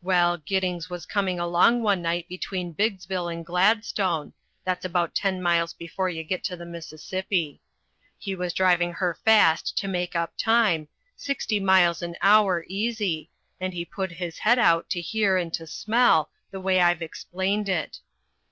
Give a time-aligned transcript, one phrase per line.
[0.00, 5.74] Well, Giddings was coming along one night between Biggsville and Gladstone that's about ten miles
[5.74, 7.60] before you get to the Mississippi.
[8.16, 13.28] He was driving her fast to make up time, sixty miles an hour easy,
[13.60, 17.68] and he put his head out to hear and to smell, the way I've explained
[17.68, 17.98] it.